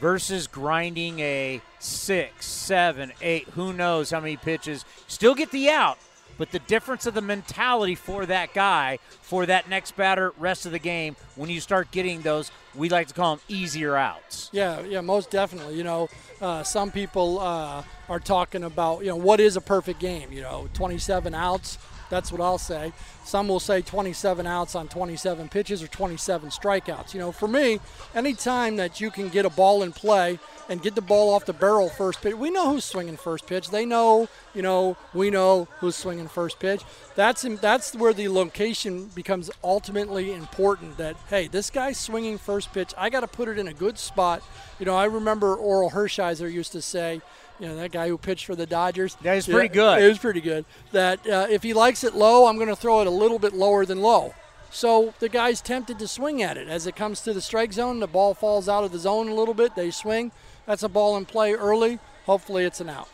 versus 0.00 0.46
grinding 0.46 1.20
a 1.20 1.60
six, 1.78 2.46
seven, 2.46 3.12
eight, 3.22 3.48
who 3.50 3.72
knows 3.72 4.10
how 4.10 4.20
many 4.20 4.36
pitches, 4.36 4.84
still 5.06 5.34
get 5.34 5.50
the 5.52 5.70
out, 5.70 5.98
but 6.38 6.50
the 6.50 6.58
difference 6.60 7.06
of 7.06 7.14
the 7.14 7.20
mentality 7.20 7.94
for 7.94 8.26
that 8.26 8.54
guy, 8.54 8.98
for 9.20 9.46
that 9.46 9.68
next 9.68 9.96
batter, 9.96 10.32
rest 10.38 10.66
of 10.66 10.72
the 10.72 10.78
game, 10.78 11.16
when 11.36 11.50
you 11.50 11.60
start 11.60 11.90
getting 11.90 12.22
those, 12.22 12.50
we 12.74 12.88
like 12.88 13.08
to 13.08 13.14
call 13.14 13.36
them 13.36 13.44
easier 13.48 13.96
outs. 13.96 14.50
Yeah, 14.52 14.80
yeah, 14.80 15.00
most 15.00 15.30
definitely. 15.30 15.76
You 15.76 15.84
know, 15.84 16.08
uh, 16.40 16.62
some 16.62 16.90
people 16.90 17.38
uh, 17.38 17.82
are 18.08 18.20
talking 18.20 18.64
about, 18.64 19.00
you 19.00 19.08
know, 19.08 19.16
what 19.16 19.40
is 19.40 19.56
a 19.56 19.60
perfect 19.60 20.00
game? 20.00 20.32
You 20.32 20.42
know, 20.42 20.68
27 20.74 21.34
outs. 21.34 21.78
That's 22.10 22.30
what 22.30 22.40
I'll 22.40 22.58
say. 22.58 22.92
Some 23.24 23.48
will 23.48 23.60
say 23.60 23.82
27 23.82 24.46
outs 24.46 24.74
on 24.74 24.88
27 24.88 25.48
pitches 25.48 25.82
or 25.82 25.86
27 25.86 26.50
strikeouts. 26.50 27.14
You 27.14 27.20
know, 27.20 27.32
for 27.32 27.48
me, 27.48 27.80
anytime 28.14 28.76
that 28.76 29.00
you 29.00 29.10
can 29.10 29.28
get 29.28 29.46
a 29.46 29.50
ball 29.50 29.82
in 29.82 29.92
play 29.92 30.38
and 30.68 30.82
get 30.82 30.94
the 30.94 31.02
ball 31.02 31.32
off 31.32 31.44
the 31.44 31.52
barrel 31.52 31.88
first 31.88 32.20
pitch, 32.20 32.34
we 32.34 32.50
know 32.50 32.72
who's 32.72 32.84
swinging 32.84 33.16
first 33.16 33.46
pitch. 33.46 33.70
They 33.70 33.86
know, 33.86 34.28
you 34.54 34.62
know, 34.62 34.96
we 35.14 35.30
know 35.30 35.68
who's 35.78 35.96
swinging 35.96 36.28
first 36.28 36.58
pitch. 36.58 36.82
That's 37.14 37.42
that's 37.60 37.94
where 37.94 38.12
the 38.12 38.28
location 38.28 39.06
becomes 39.14 39.50
ultimately 39.62 40.32
important. 40.32 40.96
That 40.96 41.16
hey, 41.28 41.46
this 41.46 41.70
guy's 41.70 41.98
swinging 41.98 42.38
first 42.38 42.72
pitch. 42.72 42.92
I 42.98 43.08
got 43.08 43.20
to 43.20 43.28
put 43.28 43.48
it 43.48 43.58
in 43.58 43.68
a 43.68 43.74
good 43.74 43.98
spot. 43.98 44.42
You 44.78 44.86
know, 44.86 44.96
I 44.96 45.04
remember 45.04 45.56
Orel 45.56 45.92
Hershiser 45.92 46.52
used 46.52 46.72
to 46.72 46.82
say 46.82 47.20
you 47.62 47.68
know, 47.68 47.76
that 47.76 47.92
guy 47.92 48.08
who 48.08 48.18
pitched 48.18 48.46
for 48.46 48.56
the 48.56 48.66
Dodgers. 48.66 49.16
Yeah, 49.22 49.34
he's 49.34 49.46
pretty 49.46 49.68
good. 49.68 50.02
It 50.02 50.08
was 50.08 50.18
pretty 50.18 50.40
good. 50.40 50.64
That 50.90 51.24
uh, 51.28 51.46
if 51.48 51.62
he 51.62 51.74
likes 51.74 52.02
it 52.02 52.12
low, 52.12 52.48
I'm 52.48 52.56
going 52.56 52.68
to 52.68 52.76
throw 52.76 53.00
it 53.02 53.06
a 53.06 53.10
little 53.12 53.38
bit 53.38 53.52
lower 53.52 53.84
than 53.84 54.00
low. 54.00 54.34
So 54.70 55.12
the 55.18 55.28
guy's 55.28 55.60
tempted 55.60 55.98
to 55.98 56.08
swing 56.08 56.42
at 56.42 56.56
it. 56.56 56.68
As 56.68 56.86
it 56.86 56.96
comes 56.96 57.20
to 57.22 57.32
the 57.32 57.42
strike 57.42 57.72
zone, 57.72 58.00
the 58.00 58.06
ball 58.06 58.32
falls 58.34 58.68
out 58.68 58.84
of 58.84 58.92
the 58.92 58.98
zone 58.98 59.28
a 59.28 59.34
little 59.34 59.54
bit. 59.54 59.74
They 59.74 59.90
swing. 59.90 60.32
That's 60.66 60.82
a 60.82 60.88
ball 60.88 61.16
in 61.16 61.26
play 61.26 61.52
early. 61.52 61.98
Hopefully, 62.24 62.64
it's 62.64 62.80
an 62.80 62.88
out. 62.88 63.08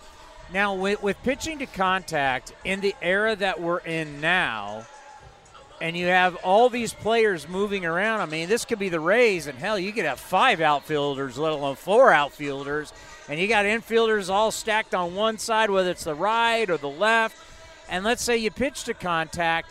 Now, 0.53 0.75
with, 0.75 1.03
with 1.03 1.23
pitching 1.23 1.59
to 1.59 1.67
contact 1.67 2.55
in 2.65 2.81
the 2.81 2.95
era 3.03 3.35
that 3.37 3.61
we're 3.61 3.79
in 3.79 4.21
now, 4.21 4.87
and 5.81 5.97
you 5.97 6.07
have 6.07 6.37
all 6.37 6.69
these 6.69 6.93
players 6.93 7.49
moving 7.49 7.85
around. 7.85 8.21
I 8.21 8.27
mean, 8.27 8.49
this 8.49 8.65
could 8.65 8.79
be 8.79 8.89
the 8.89 9.01
Rays, 9.01 9.47
and 9.47 9.59
hell, 9.59 9.79
you 9.79 9.93
could 9.93 10.05
have 10.05 10.19
five 10.19 10.61
outfielders, 10.61 11.39
let 11.39 11.53
alone 11.53 11.77
four 11.77 12.13
outfielders, 12.13 12.93
and 13.29 13.39
you 13.39 13.47
got 13.47 13.65
infielders 13.65 14.31
all 14.31 14.51
stacked 14.51 14.95
on 14.95 15.15
one 15.15 15.39
side, 15.39 15.71
whether 15.71 15.91
it's 15.91 16.05
the 16.05 16.15
right 16.15 16.69
or 16.71 16.77
the 16.79 16.89
left. 16.89 17.37
And 17.89 18.05
let's 18.05 18.23
say 18.23 18.37
you 18.37 18.51
pitch 18.51 18.85
to 18.85 18.95
contact. 18.95 19.71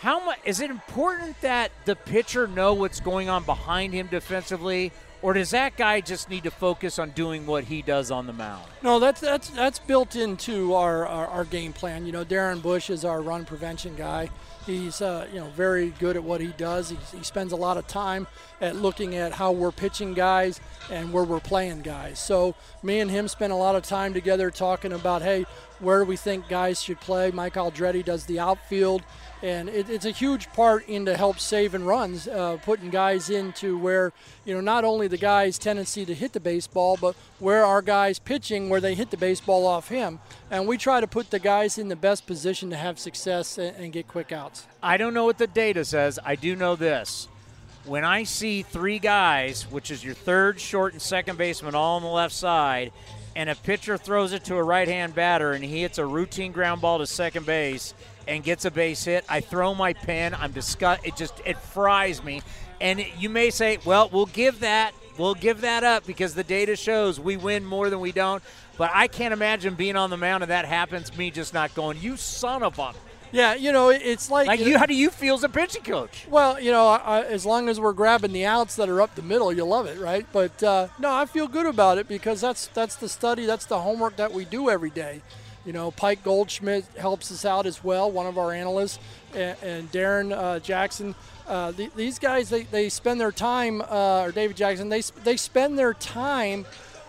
How 0.00 0.24
much 0.24 0.38
is 0.44 0.60
it 0.60 0.70
important 0.70 1.40
that 1.40 1.72
the 1.84 1.96
pitcher 1.96 2.46
know 2.46 2.72
what's 2.72 3.00
going 3.00 3.28
on 3.28 3.42
behind 3.42 3.92
him 3.92 4.06
defensively, 4.06 4.92
or 5.22 5.32
does 5.32 5.50
that 5.50 5.76
guy 5.76 6.00
just 6.00 6.30
need 6.30 6.44
to 6.44 6.52
focus 6.52 7.00
on 7.00 7.10
doing 7.10 7.46
what 7.46 7.64
he 7.64 7.82
does 7.82 8.12
on 8.12 8.28
the 8.28 8.32
mound? 8.32 8.64
No, 8.80 9.00
that's 9.00 9.20
that's 9.20 9.50
that's 9.50 9.80
built 9.80 10.14
into 10.14 10.74
our, 10.74 11.04
our, 11.04 11.26
our 11.26 11.44
game 11.44 11.72
plan. 11.72 12.06
You 12.06 12.12
know, 12.12 12.24
Darren 12.24 12.62
Bush 12.62 12.90
is 12.90 13.04
our 13.04 13.20
run 13.20 13.44
prevention 13.44 13.96
guy. 13.96 14.30
He's 14.66 15.02
uh, 15.02 15.26
you 15.32 15.40
know 15.40 15.48
very 15.48 15.88
good 15.98 16.14
at 16.14 16.22
what 16.22 16.40
he 16.40 16.48
does. 16.48 16.90
He, 16.90 16.98
he 17.16 17.24
spends 17.24 17.50
a 17.50 17.56
lot 17.56 17.76
of 17.76 17.88
time 17.88 18.28
at 18.60 18.76
looking 18.76 19.16
at 19.16 19.32
how 19.32 19.50
we're 19.50 19.72
pitching 19.72 20.14
guys 20.14 20.60
and 20.92 21.12
where 21.12 21.24
we're 21.24 21.40
playing 21.40 21.82
guys. 21.82 22.20
So 22.20 22.54
me 22.84 23.00
and 23.00 23.10
him 23.10 23.26
spend 23.26 23.52
a 23.52 23.56
lot 23.56 23.74
of 23.74 23.82
time 23.82 24.14
together 24.14 24.52
talking 24.52 24.92
about 24.92 25.22
hey, 25.22 25.44
where 25.80 26.04
we 26.04 26.16
think 26.16 26.48
guys 26.48 26.82
should 26.82 27.00
play? 27.00 27.30
Mike 27.30 27.54
Aldrete 27.54 28.04
does 28.04 28.26
the 28.26 28.40
outfield 28.40 29.02
and 29.42 29.68
it, 29.68 29.88
it's 29.88 30.04
a 30.04 30.10
huge 30.10 30.50
part 30.52 30.86
into 30.88 31.16
help 31.16 31.38
saving 31.38 31.84
runs, 31.84 32.26
uh, 32.26 32.58
putting 32.64 32.90
guys 32.90 33.30
into 33.30 33.78
where 33.78 34.12
you 34.44 34.54
know 34.54 34.60
not 34.60 34.84
only 34.84 35.08
the 35.08 35.18
guy's 35.18 35.58
tendency 35.58 36.04
to 36.04 36.14
hit 36.14 36.32
the 36.32 36.40
baseball, 36.40 36.98
but 37.00 37.14
where 37.38 37.64
our 37.64 37.82
guys 37.82 38.18
pitching 38.18 38.68
where 38.68 38.80
they 38.80 38.94
hit 38.94 39.10
the 39.10 39.16
baseball 39.16 39.66
off 39.66 39.88
him, 39.88 40.18
and 40.50 40.66
we 40.66 40.76
try 40.76 41.00
to 41.00 41.06
put 41.06 41.30
the 41.30 41.38
guys 41.38 41.78
in 41.78 41.88
the 41.88 41.96
best 41.96 42.26
position 42.26 42.70
to 42.70 42.76
have 42.76 42.98
success 42.98 43.58
and, 43.58 43.76
and 43.76 43.92
get 43.92 44.08
quick 44.08 44.32
outs. 44.32 44.66
I 44.82 44.96
don't 44.96 45.14
know 45.14 45.24
what 45.24 45.38
the 45.38 45.46
data 45.46 45.84
says. 45.84 46.18
I 46.24 46.34
do 46.34 46.56
know 46.56 46.76
this. 46.76 47.28
When 47.84 48.04
I 48.04 48.24
see 48.24 48.62
three 48.62 48.98
guys, 48.98 49.62
which 49.70 49.90
is 49.90 50.04
your 50.04 50.14
third, 50.14 50.60
short, 50.60 50.92
and 50.92 51.00
second 51.00 51.38
baseman 51.38 51.74
all 51.74 51.96
on 51.96 52.02
the 52.02 52.08
left 52.08 52.34
side, 52.34 52.92
and 53.38 53.48
a 53.48 53.54
pitcher 53.54 53.96
throws 53.96 54.32
it 54.32 54.42
to 54.42 54.56
a 54.56 54.62
right 54.62 54.88
hand 54.88 55.14
batter 55.14 55.52
and 55.52 55.62
he 55.64 55.82
hits 55.82 55.98
a 55.98 56.04
routine 56.04 56.50
ground 56.50 56.80
ball 56.80 56.98
to 56.98 57.06
second 57.06 57.46
base 57.46 57.94
and 58.26 58.42
gets 58.42 58.64
a 58.64 58.70
base 58.70 59.04
hit, 59.04 59.24
I 59.28 59.38
throw 59.38 59.76
my 59.76 59.92
pen. 59.92 60.34
I'm 60.34 60.50
disgust. 60.50 61.06
It 61.06 61.14
just 61.14 61.40
it 61.46 61.56
fries 61.56 62.24
me. 62.24 62.42
And 62.80 63.06
you 63.16 63.30
may 63.30 63.50
say, 63.50 63.78
well, 63.84 64.08
we'll 64.12 64.26
give 64.26 64.58
that 64.60 64.92
we'll 65.18 65.34
give 65.34 65.60
that 65.60 65.84
up 65.84 66.04
because 66.04 66.34
the 66.34 66.42
data 66.42 66.74
shows 66.74 67.20
we 67.20 67.36
win 67.36 67.64
more 67.64 67.90
than 67.90 68.00
we 68.00 68.10
don't. 68.10 68.42
But 68.76 68.90
I 68.92 69.06
can't 69.06 69.32
imagine 69.32 69.76
being 69.76 69.94
on 69.94 70.10
the 70.10 70.16
mound 70.16 70.42
and 70.42 70.50
that 70.50 70.64
happens. 70.64 71.16
Me 71.16 71.30
just 71.30 71.54
not 71.54 71.72
going, 71.76 72.00
you 72.00 72.16
son 72.16 72.64
of 72.64 72.80
a. 72.80 72.92
Yeah, 73.32 73.54
you 73.54 73.72
know, 73.72 73.90
it's 73.90 74.30
like, 74.30 74.46
like 74.46 74.60
you. 74.60 74.78
How 74.78 74.86
do 74.86 74.94
you 74.94 75.10
feel 75.10 75.34
as 75.34 75.44
a 75.44 75.48
pitching 75.48 75.82
coach? 75.82 76.26
Well, 76.30 76.60
you 76.60 76.70
know, 76.70 76.86
I, 76.88 77.22
as 77.24 77.44
long 77.44 77.68
as 77.68 77.78
we're 77.78 77.92
grabbing 77.92 78.32
the 78.32 78.46
outs 78.46 78.76
that 78.76 78.88
are 78.88 79.00
up 79.02 79.14
the 79.14 79.22
middle, 79.22 79.52
you 79.52 79.64
love 79.64 79.86
it, 79.86 79.98
right? 79.98 80.26
But 80.32 80.62
uh, 80.62 80.88
no, 80.98 81.12
I 81.12 81.26
feel 81.26 81.48
good 81.48 81.66
about 81.66 81.98
it 81.98 82.08
because 82.08 82.40
that's 82.40 82.68
that's 82.68 82.96
the 82.96 83.08
study, 83.08 83.46
that's 83.46 83.66
the 83.66 83.80
homework 83.80 84.16
that 84.16 84.32
we 84.32 84.44
do 84.44 84.70
every 84.70 84.90
day. 84.90 85.20
You 85.66 85.72
know, 85.74 85.90
Pike 85.90 86.24
Goldschmidt 86.24 86.86
helps 86.96 87.30
us 87.30 87.44
out 87.44 87.66
as 87.66 87.84
well, 87.84 88.10
one 88.10 88.26
of 88.26 88.38
our 88.38 88.52
analysts, 88.52 88.98
and, 89.34 89.56
and 89.62 89.92
Darren 89.92 90.32
uh, 90.32 90.60
Jackson. 90.60 91.14
Uh, 91.46 91.72
the, 91.72 91.90
these 91.94 92.18
guys, 92.18 92.48
they, 92.48 92.62
they 92.62 92.88
spend 92.88 93.20
their 93.20 93.32
time, 93.32 93.82
uh, 93.82 94.22
or 94.22 94.32
David 94.32 94.56
Jackson, 94.56 94.88
they, 94.88 95.02
they 95.24 95.36
spend 95.36 95.78
their 95.78 95.92
time, 95.94 96.64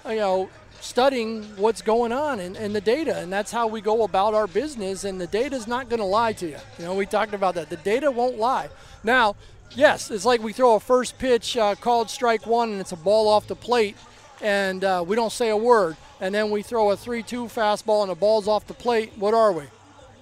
you 0.08 0.16
know, 0.16 0.50
studying 0.82 1.44
what's 1.58 1.82
going 1.82 2.12
on 2.12 2.40
and, 2.40 2.56
and 2.56 2.76
the 2.76 2.82
data. 2.82 3.18
And 3.18 3.32
that's 3.32 3.52
how 3.52 3.68
we 3.68 3.82
go 3.82 4.04
about 4.04 4.34
our 4.34 4.48
business. 4.48 5.04
And 5.04 5.20
the 5.20 5.28
data 5.28 5.56
is 5.56 5.68
not 5.68 5.90
going 5.90 6.00
to 6.00 6.06
lie 6.06 6.34
to 6.34 6.48
you. 6.48 6.58
You 6.78 6.86
know, 6.86 6.96
we 6.96 7.06
talked 7.06 7.34
about 7.34 7.56
that. 7.56 7.70
The 7.70 7.78
data 7.78 8.12
won't 8.12 8.38
lie. 8.38 8.70
Now, 9.04 9.36
yes, 9.76 10.12
it's 10.12 10.26
like 10.26 10.42
we 10.42 10.54
throw 10.54 10.76
a 10.76 10.80
first 10.80 11.18
pitch 11.18 11.58
uh, 11.58 11.76
called 11.76 12.10
strike 12.10 12.46
one 12.46 12.72
and 12.72 12.82
it's 12.82 12.92
a 12.92 12.98
ball 12.98 13.28
off 13.28 13.48
the 13.48 13.56
plate 13.56 13.96
and 14.42 14.84
uh, 14.84 15.04
we 15.06 15.16
don't 15.16 15.32
say 15.32 15.50
a 15.50 15.58
word 15.58 15.98
and 16.22 16.34
then 16.34 16.50
we 16.52 16.62
throw 16.62 16.92
a 16.92 16.98
3 16.98 17.24
2 17.24 17.46
fastball 17.46 18.02
and 18.02 18.12
the 18.12 18.16
ball's 18.16 18.48
off 18.48 18.68
the 18.68 18.74
plate, 18.74 19.12
what 19.18 19.34
are 19.34 19.52
we? 19.52 19.64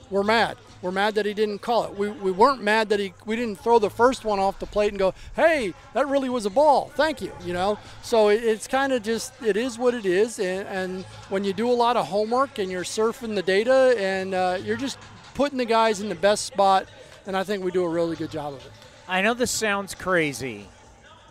We're 0.10 0.24
mad. 0.24 0.58
We're 0.82 0.92
mad 0.92 1.16
that 1.16 1.26
he 1.26 1.34
didn't 1.34 1.60
call 1.60 1.86
it. 1.86 1.98
We, 1.98 2.10
we 2.10 2.32
weren't 2.32 2.62
mad 2.62 2.90
that 2.90 3.00
he 3.00 3.14
we 3.26 3.36
didn't 3.36 3.60
throw 3.60 3.80
the 3.80 3.90
first 3.90 4.24
one 4.24 4.40
off 4.40 4.60
the 4.60 4.66
plate 4.66 4.90
and 4.90 5.00
go, 5.00 5.14
hey, 5.36 5.74
that 5.94 6.08
really 6.08 6.30
was 6.30 6.46
a 6.46 6.50
ball. 6.50 6.92
Thank 6.96 7.22
you. 7.22 7.32
You 7.44 7.54
know, 7.54 7.80
so 8.04 8.30
it, 8.30 8.44
it's 8.44 8.68
kind 8.68 8.94
of 8.94 9.02
just 9.02 9.34
it 9.42 9.58
is 9.58 9.80
what 9.80 9.94
it 9.94 10.06
is. 10.06 10.40
And, 10.40 10.68
and, 10.68 11.06
when 11.30 11.44
you 11.44 11.52
do 11.52 11.70
a 11.70 11.74
lot 11.74 11.98
of 11.98 12.08
homework 12.08 12.58
and 12.58 12.72
you're 12.72 12.84
surfing 12.84 13.36
the 13.36 13.42
data 13.42 13.96
and 13.98 14.34
uh, 14.34 14.58
you're 14.64 14.78
just 14.78 14.98
putting 15.34 15.58
the 15.58 15.66
guys 15.66 16.00
in 16.00 16.10
the 16.10 16.16
best 16.16 16.46
spot, 16.46 16.88
and 17.26 17.36
I 17.36 17.44
think 17.44 17.64
we 17.64 17.72
do 17.72 17.84
a 17.84 17.90
really 17.90 18.16
good 18.16 18.32
job 18.32 18.54
of 18.54 18.66
it. 18.66 18.72
I 19.08 19.22
know 19.22 19.34
this 19.34 19.52
sounds 19.52 19.94
crazy, 19.94 20.68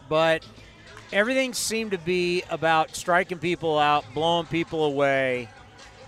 but 0.09 0.45
everything 1.13 1.55
seemed 1.55 1.93
to 1.93 1.99
be 1.99 2.43
about 2.51 2.95
striking 2.95 3.39
people 3.39 3.79
out, 3.79 4.05
blowing 4.15 4.47
people 4.47 4.85
away. 4.85 5.49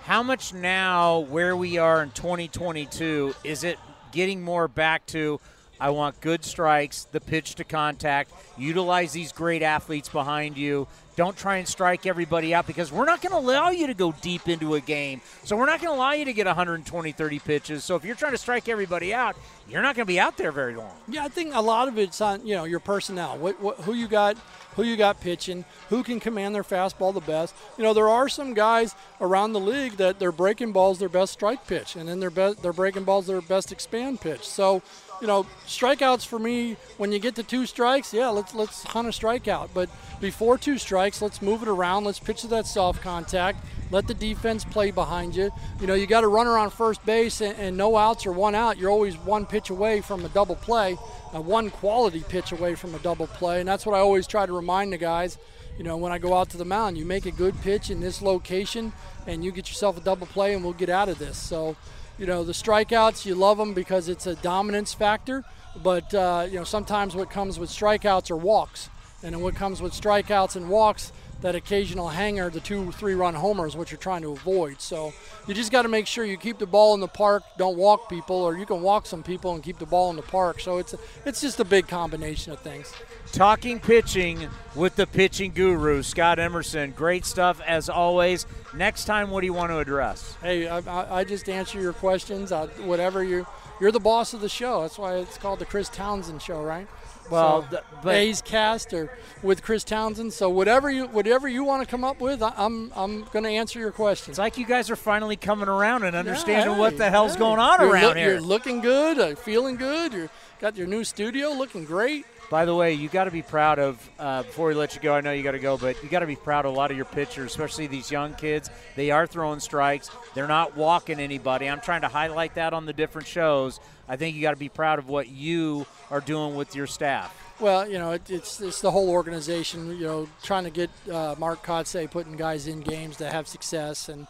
How 0.09 0.23
much 0.23 0.55
now, 0.55 1.19
where 1.19 1.55
we 1.55 1.77
are 1.77 2.03
in 2.03 2.13
2022, 2.13 3.35
is 3.45 3.63
it 3.63 3.79
getting 4.11 4.41
more 4.41 4.67
back 4.67 5.05
to 5.09 5.39
I 5.81 5.91
want 5.91 6.21
good 6.21 6.45
strikes, 6.45 7.05
the 7.05 7.21
pitch 7.21 7.55
to 7.57 7.65
contact, 7.65 8.33
utilize 8.57 9.13
these 9.13 9.33
great 9.33 9.63
athletes 9.63 10.09
behind 10.09 10.57
you. 10.57 10.89
Don't 11.17 11.37
try 11.37 11.57
and 11.57 11.67
strike 11.67 12.07
everybody 12.07 12.55
out 12.55 12.69
because 12.69 12.93
we're 12.93 13.05
not 13.05 13.21
going 13.21 13.33
to 13.33 13.39
allow 13.39 13.71
you 13.71 13.89
to 13.89 13.95
go 13.95 14.13
deep 14.21 14.49
into 14.49 14.77
a 14.77 14.81
game. 14.81 15.21
So 15.43 15.57
we're 15.57 15.67
not 15.67 15.81
going 15.81 15.93
to 15.93 15.99
allow 15.99 16.13
you 16.13 16.25
to 16.25 16.33
get 16.33 16.47
120, 16.47 17.11
30 17.11 17.39
pitches. 17.41 17.83
So 17.83 17.97
if 17.97 18.05
you're 18.05 18.15
trying 18.15 18.33
to 18.33 18.39
strike 18.39 18.69
everybody 18.69 19.13
out, 19.13 19.37
you're 19.69 19.83
not 19.83 19.97
going 19.97 20.07
to 20.07 20.13
be 20.13 20.21
out 20.21 20.37
there 20.37 20.53
very 20.53 20.77
long. 20.77 20.95
Yeah, 21.09 21.25
I 21.25 21.29
think 21.29 21.57
a 21.57 21.61
lot 21.61 21.89
of 21.89 21.99
it's 21.99 22.21
on 22.21 22.47
you 22.47 22.55
know 22.55 22.65
your 22.65 22.79
personnel. 22.79 23.37
What, 23.37 23.61
what 23.61 23.79
who 23.79 23.95
you 23.95 24.07
got 24.07 24.37
who 24.79 24.85
you 24.85 24.97
got 24.97 25.21
pitching, 25.21 25.65
who 25.89 26.05
can 26.05 26.21
command 26.21 26.55
their 26.55 26.63
fastball 26.63 27.13
the 27.13 27.21
best. 27.21 27.53
You 27.77 27.83
know, 27.83 27.93
there 27.93 28.09
are 28.09 28.29
some 28.29 28.55
guys 28.55 28.95
around 29.21 29.53
the 29.53 29.59
league 29.59 29.97
that 29.97 30.21
their 30.21 30.31
breaking 30.31 30.71
balls 30.71 31.01
their 31.01 31.09
best 31.09 31.33
strike 31.33 31.67
pitch, 31.67 31.97
and 31.97 32.09
then 32.09 32.21
their 32.21 32.31
best 32.31 32.63
their 32.63 32.73
breaking 32.73 33.03
balls 33.03 33.27
their 33.27 33.41
best 33.41 33.73
expand 33.73 34.21
pitch. 34.21 34.47
So, 34.47 34.83
you 35.21 35.27
know, 35.27 35.47
strikeouts 35.67 36.27
for 36.27 36.39
me 36.39 36.77
when 36.97 37.13
you 37.13 37.19
get 37.19 37.35
to 37.37 37.43
two 37.43 37.67
strikes, 37.67 38.13
yeah, 38.13 38.29
let's 38.29 38.55
let's 38.55 38.83
hunt 38.85 39.09
a 39.09 39.11
strikeout. 39.11 39.71
But 39.75 39.89
before 40.21 40.59
two 40.59 40.79
strikes, 40.79 41.21
let's 41.23 41.43
move 41.43 41.63
it 41.63 41.69
around. 41.69 42.05
Let's 42.05 42.19
pitch 42.19 42.43
to 42.43 42.47
that 42.49 42.67
soft 42.67 43.03
contact. 43.03 43.65
Let 43.91 44.07
the 44.07 44.15
defense 44.15 44.65
play 44.65 44.91
behind 44.91 45.35
you. 45.35 45.51
You 45.81 45.87
know, 45.87 45.95
you 45.95 46.07
got 46.07 46.25
a 46.25 46.29
runner 46.29 46.59
on 46.59 46.71
first 46.71 47.05
base 47.07 47.41
and, 47.41 47.57
and 47.59 47.77
no 47.77 47.97
outs 47.97 48.27
or 48.27 48.33
one 48.33 48.55
out. 48.55 48.77
You're 48.77 48.91
always 48.91 49.17
one 49.17 49.47
pitch 49.47 49.71
away 49.71 50.03
from 50.03 50.25
a 50.25 50.29
double 50.29 50.57
play 50.57 50.99
uh, 51.35 51.41
one 51.41 51.71
quality 51.71 52.25
pitch 52.29 52.53
away 52.53 52.75
from 52.75 52.95
a 52.95 52.99
double 52.99 53.27
play. 53.27 53.61
And 53.61 53.69
that's 53.69 53.85
what 53.87 53.95
I 53.95 54.01
always 54.01 54.27
try 54.27 54.47
to 54.47 54.53
remind 54.53 54.93
the 54.93 54.99
guys. 54.99 55.39
You 55.77 55.85
know, 55.85 55.97
when 55.97 56.11
I 56.11 56.19
go 56.19 56.35
out 56.35 56.51
to 56.51 56.57
the 56.57 56.65
mound, 56.65 56.99
you 56.99 57.05
make 57.05 57.27
a 57.27 57.31
good 57.31 57.61
pitch 57.61 57.91
in 57.91 58.01
this 58.01 58.21
location, 58.21 58.93
and 59.29 59.45
you 59.45 59.53
get 59.53 59.69
yourself 59.69 59.97
a 59.97 60.01
double 60.01 60.27
play, 60.27 60.55
and 60.55 60.65
we'll 60.65 60.73
get 60.73 60.89
out 60.89 61.09
of 61.09 61.19
this. 61.19 61.37
So, 61.39 61.77
you 62.19 62.27
know, 62.27 62.45
the 62.45 62.53
strikeouts, 62.53 63.25
you 63.25 63.35
love 63.35 63.59
them 63.59 63.75
because 63.75 64.09
it's 64.09 64.27
a 64.27 64.35
dominance 64.37 64.93
factor. 64.93 65.45
But 65.83 66.13
uh, 66.13 66.47
you 66.49 66.57
know, 66.57 66.65
sometimes 66.65 67.15
what 67.15 67.31
comes 67.31 67.59
with 67.59 67.71
strikeouts 67.71 68.31
are 68.31 68.37
walks, 68.37 68.91
and 69.23 69.41
what 69.43 69.55
comes 69.55 69.81
with 69.81 69.93
strikeouts 69.93 70.57
and 70.57 70.69
walks 70.69 71.13
that 71.41 71.55
occasional 71.55 72.09
hanger, 72.09 72.51
the 72.51 72.61
two, 72.61 72.91
three 72.93 73.15
run 73.15 73.35
homers, 73.35 73.77
which 73.77 73.91
you're 73.91 73.99
trying 73.99 74.23
to 74.23 74.33
avoid. 74.33 74.81
So 74.81 75.13
you 75.47 75.55
just 75.55 75.71
got 75.71 75.83
to 75.83 75.89
make 75.89 76.07
sure 76.07 76.25
you 76.25 76.37
keep 76.37 76.59
the 76.59 76.67
ball 76.67 76.95
in 76.95 77.01
the 77.01 77.09
park, 77.09 77.45
don't 77.57 77.77
walk 77.77 78.09
people, 78.09 78.37
or 78.37 78.57
you 78.57 78.67
can 78.67 78.83
walk 78.83 79.07
some 79.07 79.23
people 79.23 79.55
and 79.55 79.63
keep 79.63 79.79
the 79.79 79.87
ball 79.87 80.11
in 80.11 80.17
the 80.17 80.23
park. 80.23 80.61
So 80.61 80.79
it's 80.79 80.95
it's 81.25 81.41
just 81.41 81.61
a 81.61 81.65
big 81.65 81.87
combination 81.87 82.53
of 82.53 82.61
things. 82.61 82.93
Talking 83.33 83.79
pitching 83.79 84.49
with 84.75 84.97
the 84.97 85.07
pitching 85.07 85.53
guru, 85.53 86.03
Scott 86.03 86.39
Emerson. 86.39 86.93
Great 86.93 87.25
stuff 87.25 87.61
as 87.67 87.89
always. 87.89 88.47
Next 88.75 89.05
time, 89.05 89.31
what 89.31 89.43
do 89.43 89.47
you 89.47 89.53
want 89.53 89.71
to 89.71 89.79
address? 89.79 90.37
Hey, 90.43 90.67
I, 90.67 91.19
I 91.21 91.25
just 91.25 91.49
answer 91.49 91.81
your 91.81 91.93
questions. 91.93 92.53
I, 92.53 92.67
whatever 92.67 93.23
you 93.23 93.47
you're 93.81 93.93
the 93.93 94.01
boss 94.01 94.35
of 94.35 94.41
the 94.41 94.49
show. 94.49 94.83
That's 94.83 94.99
why 94.99 95.17
it's 95.17 95.39
called 95.39 95.61
the 95.61 95.67
Chris 95.67 95.89
Townsend 95.89 96.43
Show, 96.43 96.63
right? 96.63 96.89
Well, 97.31 97.63
so, 97.63 97.69
th- 97.71 97.83
but- 98.03 98.15
A's 98.15 98.43
cast 98.43 98.93
or 98.93 99.11
with 99.43 99.63
Chris 99.63 99.85
Townsend. 99.85 100.33
So 100.33 100.49
whatever 100.51 100.91
you 100.91 101.07
whatever 101.07 101.49
you 101.49 101.65
want 101.65 101.83
to 101.83 101.91
come 101.91 102.05
up 102.05 102.21
with, 102.21 102.43
I, 102.43 102.53
I'm 102.57 102.93
I'm 102.97 103.25
going 103.33 103.45
to 103.45 103.51
answer 103.51 103.79
your 103.79 103.93
questions. 103.93 104.31
It's 104.31 104.39
like 104.39 104.59
you 104.59 104.67
guys 104.67 104.91
are 104.91 104.97
finally 104.97 105.37
coming 105.37 105.69
around 105.69 106.05
and 106.05 106.15
understanding 106.17 106.73
Yeah, 106.75 106.79
what 106.79 106.97
the 106.99 107.11
hell's 107.11 107.35
hey, 107.35 107.39
going 107.41 107.59
on 107.61 107.81
you're 107.81 107.91
around 107.93 108.05
look- 108.05 108.17
here. 108.17 108.33
You're 108.33 108.41
looking 108.41 108.81
good, 108.81 109.19
uh, 109.19 109.35
feeling 109.37 109.77
good. 109.77 110.13
You 110.13 110.29
got 110.61 110.77
your 110.77 110.87
new 110.87 111.05
studio 111.05 111.51
looking 111.51 111.85
great. 111.85 112.25
By 112.51 112.65
the 112.65 112.75
way, 112.75 112.95
you 112.95 113.11
got 113.11 113.25
to 113.25 113.31
be 113.31 113.43
proud 113.43 113.79
of, 113.79 114.11
uh, 114.19 114.43
before 114.43 114.69
we 114.69 114.75
let 114.75 114.95
you 114.95 115.03
go, 115.03 115.15
I 115.15 115.21
know 115.21 115.33
you 115.33 115.43
got 115.43 115.53
to 115.53 115.59
go, 115.59 115.77
but 115.77 116.03
you 116.03 116.09
got 116.09 116.21
to 116.21 116.27
be 116.27 116.37
proud 116.37 116.65
of 116.65 116.73
a 116.73 116.75
lot 116.75 116.91
of 116.91 116.97
your 116.97 117.05
pitchers, 117.05 117.51
especially 117.51 117.89
these 117.89 118.11
young 118.11 118.33
kids. 118.35 118.71
They 118.97 119.11
are 119.11 119.27
throwing 119.27 119.61
strikes, 119.61 120.11
they're 120.35 120.49
not 120.49 120.75
walking 120.75 121.21
anybody. 121.21 121.69
I'm 121.69 121.83
trying 121.83 122.01
to 122.03 122.09
highlight 122.09 122.55
that 122.55 122.73
on 122.73 122.87
the 122.87 122.95
different 122.95 123.29
shows. 123.29 123.81
I 124.09 124.17
think 124.17 124.35
you 124.35 124.41
got 124.41 124.53
to 124.53 124.57
be 124.57 124.71
proud 124.71 124.99
of 124.99 125.09
what 125.09 125.29
you 125.29 125.87
are 126.11 126.23
doing 126.23 126.55
with 126.55 126.75
your 126.75 126.87
staff. 126.87 127.37
Well, 127.61 127.87
you 127.87 127.99
know, 127.99 128.13
it, 128.13 128.31
it's 128.31 128.61
it's 128.61 128.81
the 128.81 128.91
whole 128.93 129.11
organization. 129.11 129.99
You 129.99 130.07
know, 130.07 130.29
trying 130.43 130.65
to 130.65 130.71
get 130.71 130.91
uh, 131.13 131.35
Mark 131.39 131.63
Kotsay 131.67 132.11
putting 132.11 132.37
guys 132.37 132.67
in 132.67 132.81
games 132.81 133.17
to 133.17 133.29
have 133.31 133.47
success, 133.49 134.09
and 134.09 134.27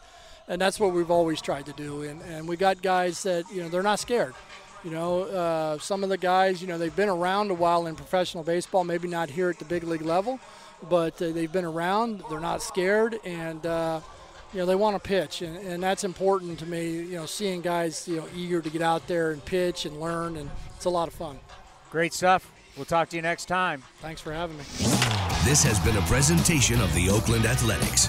and 0.49 0.61
that's 0.61 0.81
what 0.81 0.93
we've 0.93 1.11
always 1.11 1.41
tried 1.41 1.67
to 1.67 1.73
do. 1.75 2.03
And 2.03 2.23
and 2.23 2.49
we 2.49 2.57
got 2.57 2.83
guys 2.83 3.23
that 3.25 3.45
you 3.53 3.63
know 3.63 3.69
they're 3.69 3.83
not 3.83 4.01
scared. 4.01 4.35
You 4.85 4.91
know, 4.93 5.23
uh, 5.23 5.79
some 5.79 6.05
of 6.05 6.09
the 6.09 6.19
guys, 6.19 6.63
you 6.63 6.69
know, 6.69 6.79
they've 6.79 6.95
been 6.95 7.09
around 7.09 7.51
a 7.51 7.55
while 7.55 7.87
in 7.87 7.97
professional 7.97 8.45
baseball, 8.45 8.85
maybe 8.85 9.09
not 9.09 9.29
here 9.29 9.51
at 9.51 9.59
the 9.59 9.65
big 9.65 9.83
league 9.83 10.03
level, 10.03 10.39
but 10.89 11.21
uh, 11.21 11.31
they've 11.33 11.51
been 11.51 11.65
around. 11.65 12.23
They're 12.31 12.39
not 12.39 12.63
scared, 12.63 13.19
and 13.25 13.65
uh, 13.67 14.01
you 14.53 14.61
know 14.61 14.67
they 14.67 14.77
want 14.77 15.03
to 15.03 15.07
pitch, 15.07 15.43
and, 15.43 15.57
and 15.59 15.83
that's 15.83 16.05
important 16.05 16.59
to 16.61 16.67
me. 16.67 16.91
You 16.91 17.17
know, 17.17 17.27
seeing 17.27 17.61
guys, 17.61 18.07
you 18.07 18.19
know, 18.19 18.27
eager 18.37 18.61
to 18.63 18.71
get 18.71 18.83
out 18.83 19.07
there 19.09 19.33
and 19.33 19.45
pitch 19.45 19.85
and 19.85 20.01
learn, 20.01 20.37
and 20.37 20.49
it's 20.77 20.85
a 20.85 20.91
lot 20.91 21.09
of 21.09 21.15
fun. 21.15 21.41
Great 21.91 22.13
stuff. 22.13 22.51
We'll 22.77 22.85
talk 22.85 23.09
to 23.09 23.17
you 23.17 23.23
next 23.23 23.47
time. 23.47 23.83
Thanks 24.01 24.21
for 24.21 24.33
having 24.33 24.57
me. 24.57 24.63
This 25.45 25.65
has 25.65 25.81
been 25.81 25.97
a 25.97 26.03
presentation 26.03 26.81
of 26.81 26.95
the 26.95 27.11
Oakland 27.11 27.45
Athletics. 27.45 28.09